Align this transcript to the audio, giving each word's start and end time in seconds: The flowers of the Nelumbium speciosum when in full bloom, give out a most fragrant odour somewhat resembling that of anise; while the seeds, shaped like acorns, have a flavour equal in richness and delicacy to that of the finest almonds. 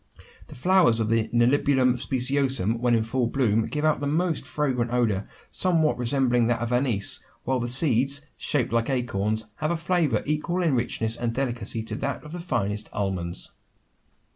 The 0.47 0.55
flowers 0.55 0.99
of 0.99 1.09
the 1.09 1.27
Nelumbium 1.27 1.93
speciosum 1.95 2.79
when 2.79 2.95
in 2.95 3.03
full 3.03 3.27
bloom, 3.27 3.67
give 3.67 3.85
out 3.85 4.01
a 4.01 4.07
most 4.07 4.47
fragrant 4.47 4.91
odour 4.91 5.27
somewhat 5.51 5.99
resembling 5.99 6.47
that 6.47 6.59
of 6.59 6.73
anise; 6.73 7.19
while 7.43 7.59
the 7.59 7.67
seeds, 7.67 8.19
shaped 8.35 8.73
like 8.73 8.89
acorns, 8.89 9.45
have 9.57 9.69
a 9.69 9.77
flavour 9.77 10.23
equal 10.25 10.63
in 10.63 10.73
richness 10.73 11.15
and 11.15 11.33
delicacy 11.35 11.83
to 11.83 11.95
that 11.97 12.23
of 12.23 12.31
the 12.31 12.39
finest 12.39 12.89
almonds. 12.91 13.51